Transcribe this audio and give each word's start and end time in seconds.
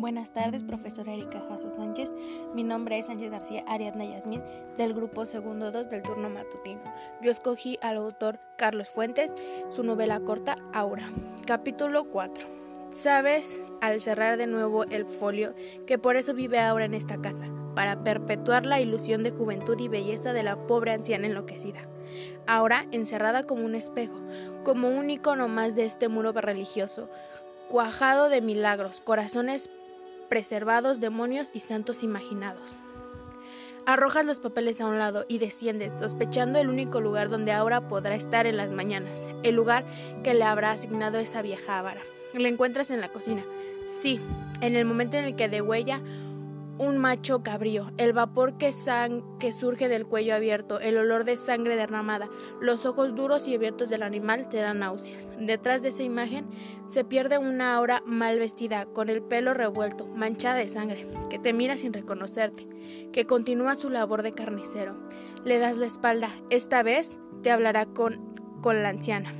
Buenas 0.00 0.32
tardes, 0.32 0.64
profesora 0.64 1.12
Erika 1.12 1.42
Jasso 1.46 1.70
Sánchez. 1.72 2.10
Mi 2.54 2.62
nombre 2.62 2.98
es 2.98 3.08
Sánchez 3.08 3.30
García 3.30 3.62
Ariadna 3.66 4.06
Yasmín, 4.06 4.42
del 4.78 4.94
grupo 4.94 5.26
segundo 5.26 5.70
2 5.70 5.90
del 5.90 6.00
turno 6.00 6.30
matutino. 6.30 6.80
Yo 7.20 7.30
escogí 7.30 7.78
al 7.82 7.98
autor 7.98 8.40
Carlos 8.56 8.88
Fuentes, 8.88 9.34
su 9.68 9.82
novela 9.82 10.18
corta 10.20 10.56
Aura. 10.72 11.04
Capítulo 11.46 12.04
4. 12.04 12.48
Sabes, 12.92 13.60
al 13.82 14.00
cerrar 14.00 14.38
de 14.38 14.46
nuevo 14.46 14.84
el 14.84 15.04
folio, 15.04 15.52
que 15.86 15.98
por 15.98 16.16
eso 16.16 16.32
vive 16.32 16.60
ahora 16.60 16.86
en 16.86 16.94
esta 16.94 17.20
casa, 17.20 17.44
para 17.74 18.02
perpetuar 18.02 18.64
la 18.64 18.80
ilusión 18.80 19.22
de 19.22 19.32
juventud 19.32 19.78
y 19.78 19.88
belleza 19.88 20.32
de 20.32 20.44
la 20.44 20.66
pobre 20.66 20.92
anciana 20.92 21.26
enloquecida. 21.26 21.86
Ahora 22.46 22.86
encerrada 22.90 23.42
como 23.42 23.66
un 23.66 23.74
espejo, 23.74 24.18
como 24.64 24.88
un 24.88 25.10
icono 25.10 25.46
más 25.46 25.76
de 25.76 25.84
este 25.84 26.08
muro 26.08 26.32
religioso, 26.32 27.10
cuajado 27.68 28.30
de 28.30 28.40
milagros, 28.40 29.02
corazones 29.02 29.70
preservados, 30.30 31.00
demonios 31.00 31.50
y 31.52 31.60
santos 31.60 32.02
imaginados. 32.02 32.76
Arrojas 33.84 34.24
los 34.24 34.38
papeles 34.38 34.80
a 34.80 34.86
un 34.86 34.98
lado 34.98 35.26
y 35.28 35.38
desciendes, 35.38 35.98
sospechando 35.98 36.60
el 36.60 36.68
único 36.68 37.00
lugar 37.00 37.28
donde 37.28 37.50
ahora 37.50 37.88
podrá 37.88 38.14
estar 38.14 38.46
en 38.46 38.56
las 38.56 38.70
mañanas, 38.70 39.26
el 39.42 39.56
lugar 39.56 39.84
que 40.22 40.32
le 40.32 40.44
habrá 40.44 40.70
asignado 40.70 41.18
esa 41.18 41.42
vieja 41.42 41.78
avara. 41.78 42.00
Le 42.32 42.48
encuentras 42.48 42.92
en 42.92 43.00
la 43.00 43.08
cocina. 43.08 43.42
Sí, 43.88 44.20
en 44.60 44.76
el 44.76 44.84
momento 44.84 45.16
en 45.16 45.24
el 45.24 45.34
que 45.34 45.48
degüella 45.48 46.00
un 46.80 46.96
macho 46.96 47.42
cabrío, 47.42 47.92
el 47.98 48.14
vapor 48.14 48.56
que, 48.56 48.70
que 49.38 49.52
surge 49.52 49.88
del 49.90 50.06
cuello 50.06 50.34
abierto, 50.34 50.80
el 50.80 50.96
olor 50.96 51.24
de 51.24 51.36
sangre 51.36 51.76
derramada, 51.76 52.30
los 52.58 52.86
ojos 52.86 53.14
duros 53.14 53.46
y 53.46 53.54
abiertos 53.54 53.90
del 53.90 54.02
animal 54.02 54.48
te 54.48 54.62
dan 54.62 54.78
náuseas. 54.78 55.28
Detrás 55.38 55.82
de 55.82 55.90
esa 55.90 56.04
imagen 56.04 56.48
se 56.88 57.04
pierde 57.04 57.36
una 57.36 57.76
aura 57.76 58.02
mal 58.06 58.38
vestida, 58.38 58.86
con 58.86 59.10
el 59.10 59.20
pelo 59.20 59.52
revuelto, 59.52 60.06
manchada 60.06 60.54
de 60.54 60.70
sangre, 60.70 61.06
que 61.28 61.38
te 61.38 61.52
mira 61.52 61.76
sin 61.76 61.92
reconocerte, 61.92 62.66
que 63.12 63.26
continúa 63.26 63.74
su 63.74 63.90
labor 63.90 64.22
de 64.22 64.32
carnicero. 64.32 64.96
Le 65.44 65.58
das 65.58 65.76
la 65.76 65.84
espalda, 65.84 66.30
esta 66.48 66.82
vez 66.82 67.18
te 67.42 67.50
hablará 67.50 67.84
con, 67.84 68.40
con 68.62 68.82
la 68.82 68.88
anciana. 68.88 69.34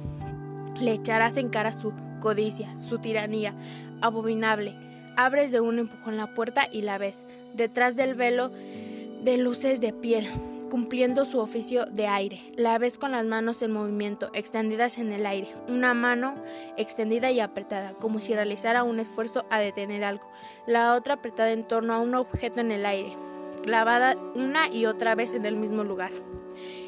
Le 0.79 0.93
echarás 0.93 1.39
en 1.39 1.49
cara 1.49 1.73
su 1.73 1.95
codicia, 2.21 2.77
su 2.77 2.99
tiranía, 2.99 3.55
abominable, 4.03 4.90
Abres 5.21 5.51
de 5.51 5.61
un 5.61 5.79
empujón 5.79 6.17
la 6.17 6.33
puerta 6.33 6.67
y 6.73 6.81
la 6.81 6.97
ves, 6.97 7.27
detrás 7.53 7.95
del 7.95 8.15
velo 8.15 8.49
de 8.49 9.37
luces 9.37 9.79
de 9.83 9.93
piel, 9.93 10.27
cumpliendo 10.71 11.27
su 11.27 11.41
oficio 11.41 11.85
de 11.85 12.07
aire. 12.07 12.55
La 12.57 12.79
ves 12.79 12.97
con 12.97 13.13
las 13.13 13.27
manos 13.27 13.61
en 13.61 13.71
movimiento, 13.71 14.31
extendidas 14.33 14.97
en 14.97 15.13
el 15.13 15.27
aire, 15.27 15.55
una 15.69 15.93
mano 15.93 16.43
extendida 16.79 17.31
y 17.31 17.41
apretada, 17.41 17.93
como 17.93 18.19
si 18.19 18.33
realizara 18.35 18.83
un 18.83 18.99
esfuerzo 18.99 19.45
a 19.51 19.59
detener 19.59 20.05
algo, 20.05 20.27
la 20.67 20.95
otra 20.95 21.15
apretada 21.15 21.53
en 21.53 21.69
torno 21.69 21.93
a 21.93 21.99
un 21.99 22.15
objeto 22.15 22.61
en 22.61 22.73
el 22.73 22.87
aire, 22.87 23.15
clavada 23.63 24.17
una 24.35 24.69
y 24.73 24.87
otra 24.87 25.15
vez 25.15 25.35
en 25.35 25.45
el 25.45 25.57
mismo 25.57 25.85
lugar. 25.85 26.13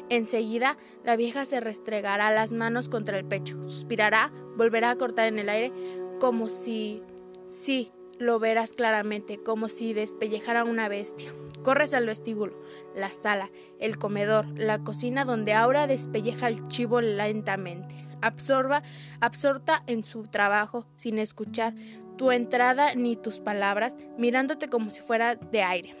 Enseguida, 0.09 0.79
la 1.03 1.15
vieja 1.17 1.45
se 1.45 1.59
restregará 1.59 2.31
las 2.31 2.51
manos 2.51 2.89
contra 2.89 3.15
el 3.15 3.25
pecho, 3.25 3.63
suspirará, 3.65 4.33
volverá 4.57 4.89
a 4.89 4.95
cortar 4.95 5.27
en 5.27 5.37
el 5.37 5.49
aire, 5.49 5.71
como 6.19 6.49
si... 6.49 7.03
Sí, 7.45 7.91
lo 8.19 8.39
verás 8.39 8.73
claramente, 8.73 9.41
como 9.41 9.69
si 9.69 9.93
despellejara 9.93 10.63
una 10.63 10.87
bestia. 10.87 11.33
Corres 11.63 11.93
al 11.93 12.05
vestíbulo, 12.05 12.53
la 12.95 13.13
sala, 13.13 13.49
el 13.79 13.97
comedor, 13.97 14.47
la 14.57 14.79
cocina 14.79 15.25
donde 15.25 15.53
Aura 15.53 15.87
despelleja 15.87 16.47
el 16.47 16.67
chivo 16.67 17.01
lentamente, 17.01 17.95
absorba, 18.21 18.83
absorta 19.21 19.83
en 19.87 20.03
su 20.03 20.23
trabajo, 20.23 20.85
sin 20.95 21.19
escuchar 21.19 21.73
tu 22.17 22.31
entrada 22.31 22.95
ni 22.95 23.15
tus 23.15 23.39
palabras, 23.39 23.97
mirándote 24.17 24.67
como 24.67 24.91
si 24.91 25.01
fuera 25.01 25.35
de 25.35 25.63
aire. 25.63 25.95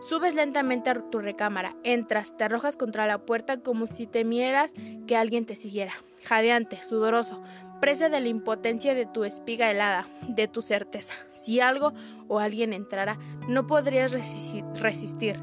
Subes 0.00 0.34
lentamente 0.34 0.88
a 0.90 1.10
tu 1.10 1.18
recámara, 1.18 1.76
entras, 1.82 2.36
te 2.36 2.44
arrojas 2.44 2.76
contra 2.76 3.06
la 3.06 3.18
puerta 3.18 3.60
como 3.60 3.86
si 3.86 4.06
temieras 4.06 4.72
que 5.06 5.16
alguien 5.16 5.44
te 5.44 5.54
siguiera, 5.54 5.92
jadeante, 6.24 6.82
sudoroso, 6.82 7.42
presa 7.80 8.08
de 8.08 8.20
la 8.20 8.28
impotencia 8.28 8.94
de 8.94 9.06
tu 9.06 9.24
espiga 9.24 9.70
helada, 9.70 10.06
de 10.26 10.48
tu 10.48 10.62
certeza. 10.62 11.14
Si 11.32 11.60
algo 11.60 11.92
o 12.28 12.38
alguien 12.38 12.72
entrara, 12.72 13.18
no 13.48 13.66
podrías 13.66 14.12
resistir. 14.12 15.40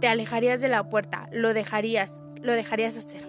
Te 0.00 0.08
alejarías 0.08 0.60
de 0.60 0.68
la 0.68 0.88
puerta, 0.88 1.28
lo 1.32 1.54
dejarías, 1.54 2.22
lo 2.40 2.52
dejarías 2.52 2.96
hacer. 2.96 3.26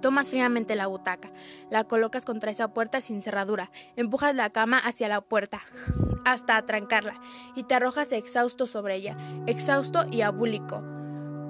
Tomas 0.00 0.30
fríamente 0.30 0.76
la 0.76 0.86
butaca, 0.86 1.30
la 1.70 1.84
colocas 1.84 2.24
contra 2.24 2.50
esa 2.50 2.68
puerta 2.68 3.00
sin 3.00 3.20
cerradura, 3.20 3.70
empujas 3.96 4.34
la 4.34 4.50
cama 4.50 4.78
hacia 4.78 5.08
la 5.08 5.20
puerta 5.20 5.60
hasta 6.24 6.56
atrancarla 6.56 7.14
y 7.54 7.64
te 7.64 7.74
arrojas 7.74 8.12
exhausto 8.12 8.66
sobre 8.66 8.96
ella, 8.96 9.16
exhausto 9.46 10.06
y 10.10 10.22
abúlico 10.22 10.82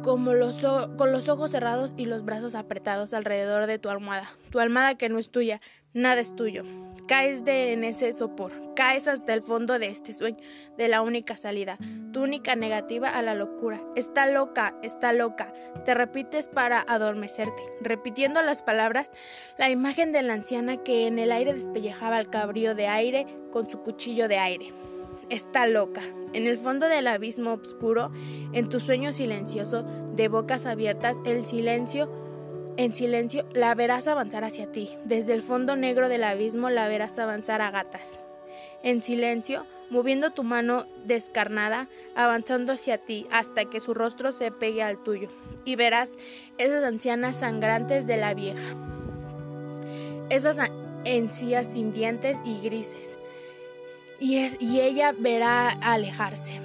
como 0.03 0.35
los 0.35 0.65
con 0.97 1.13
los 1.13 1.29
ojos 1.29 1.51
cerrados 1.51 1.93
y 1.97 2.07
los 2.07 2.25
brazos 2.25 2.55
apretados 2.55 3.15
alrededor 3.15 3.67
de 3.67 3.79
tu 3.79 3.89
almohada. 3.89 4.31
Tu 4.51 4.61
almohada 4.61 4.95
que 4.97 5.09
no 5.09 5.19
es 5.19 5.31
tuya, 5.31 5.61
nada 5.93 6.21
es 6.21 6.35
tuyo. 6.35 6.65
Caes 7.07 7.45
de 7.45 7.73
en 7.73 7.83
ese 7.83 8.13
sopor, 8.13 8.53
caes 8.77 9.09
hasta 9.09 9.35
el 9.35 9.43
fondo 9.43 9.79
de 9.79 9.89
este 9.89 10.13
sueño, 10.13 10.39
de 10.79 10.89
la 10.89 11.03
única 11.03 11.37
salida, 11.37 11.77
tu 12.13 12.23
única 12.23 12.55
negativa 12.55 13.09
a 13.09 13.23
la 13.23 13.35
locura. 13.35 13.81
Está 13.97 14.27
loca, 14.27 14.77
está 14.83 15.13
loca. 15.13 15.53
Te 15.85 15.95
repites 15.95 16.49
para 16.49 16.85
adormecerte, 16.87 17.63
repitiendo 17.81 18.43
las 18.43 18.63
palabras, 18.63 19.11
la 19.59 19.71
imagen 19.71 20.13
de 20.13 20.23
la 20.23 20.35
anciana 20.35 20.77
que 20.85 21.09
en 21.09 21.19
el 21.19 21.33
aire 21.33 21.53
despellejaba 21.53 22.21
el 22.21 22.31
cabrío 22.31 22.75
de 22.77 22.87
aire 22.87 23.27
con 23.51 23.69
su 23.69 23.81
cuchillo 23.81 24.29
de 24.29 24.39
aire 24.39 24.73
está 25.31 25.67
loca. 25.67 26.03
En 26.33 26.47
el 26.47 26.59
fondo 26.59 26.87
del 26.87 27.07
abismo 27.07 27.55
oscuro, 27.55 28.13
en 28.53 28.69
tu 28.69 28.81
sueño 28.81 29.13
silencioso, 29.13 29.85
de 30.15 30.29
bocas 30.29 30.67
abiertas, 30.67 31.21
el 31.25 31.45
silencio, 31.45 32.11
en 32.77 32.95
silencio, 32.95 33.47
la 33.53 33.75
verás 33.75 34.07
avanzar 34.07 34.45
hacia 34.45 34.71
ti. 34.71 34.91
Desde 35.05 35.33
el 35.33 35.43
fondo 35.43 35.77
negro 35.77 36.09
del 36.09 36.25
abismo 36.25 36.71
la 36.71 36.89
verás 36.89 37.19
avanzar 37.19 37.63
a 37.63 37.71
gatas. 37.71 38.27
En 38.83 39.03
silencio, 39.03 39.67
moviendo 39.91 40.31
tu 40.31 40.45
mano 40.45 40.87
descarnada, 41.05 41.89
avanzando 42.15 42.73
hacia 42.73 42.99
ti 42.99 43.27
hasta 43.31 43.65
que 43.65 43.81
su 43.81 43.95
rostro 43.95 44.33
se 44.33 44.51
pegue 44.51 44.83
al 44.83 45.03
tuyo. 45.03 45.29
Y 45.65 45.77
verás 45.77 46.17
esas 46.59 46.85
ancianas 46.85 47.41
sangrantes 47.41 48.07
de 48.07 48.17
la 48.17 48.35
vieja. 48.35 48.75
Esas 50.31 50.59
encías 51.05 51.67
sin 51.67 51.93
dientes 51.93 52.39
y 52.45 52.61
grises 52.63 53.20
y, 54.21 54.37
es, 54.37 54.57
y 54.61 54.81
ella 54.81 55.13
verá 55.17 55.71
alejarse, 55.71 56.61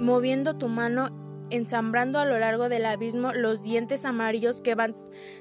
moviendo 0.00 0.56
tu 0.56 0.68
mano, 0.68 1.10
ensambrando 1.50 2.20
a 2.20 2.24
lo 2.24 2.38
largo 2.38 2.68
del 2.68 2.86
abismo 2.86 3.32
los 3.32 3.62
dientes 3.62 4.04
amarillos 4.04 4.60
que 4.60 4.76
van 4.76 4.94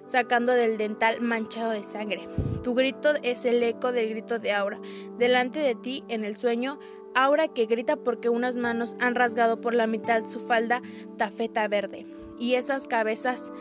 sacando 0.07 0.53
del 0.53 0.77
dental 0.77 1.21
manchado 1.21 1.69
de 1.71 1.83
sangre. 1.83 2.27
Tu 2.63 2.73
grito 2.73 3.13
es 3.21 3.45
el 3.45 3.61
eco 3.61 3.91
del 3.91 4.09
grito 4.09 4.39
de 4.39 4.51
Aura. 4.51 4.79
Delante 5.19 5.59
de 5.59 5.75
ti, 5.75 6.03
en 6.07 6.25
el 6.25 6.35
sueño, 6.35 6.79
Aura 7.15 7.47
que 7.47 7.65
grita 7.65 7.95
porque 7.95 8.29
unas 8.29 8.55
manos 8.55 8.95
han 8.99 9.15
rasgado 9.15 9.61
por 9.61 9.73
la 9.73 9.87
mitad 9.87 10.25
su 10.25 10.39
falda 10.39 10.81
tafeta 11.17 11.67
verde 11.67 12.05
y 12.37 12.55
esas 12.55 12.87
cabezas 12.87 13.51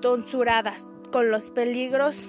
tonsuradas 0.00 0.90
con 1.10 1.30
los 1.30 1.50
peligros 1.50 2.28